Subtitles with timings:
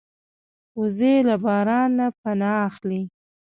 [0.79, 3.01] وزې له باران نه پناه اخلي